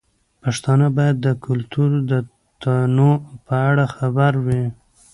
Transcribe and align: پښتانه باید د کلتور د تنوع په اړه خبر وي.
پښتانه 0.43 0.87
باید 0.97 1.17
د 1.21 1.27
کلتور 1.45 1.89
د 2.11 2.13
تنوع 2.61 3.15
په 3.45 3.55
اړه 3.69 3.85
خبر 3.95 4.33
وي. 4.45 4.63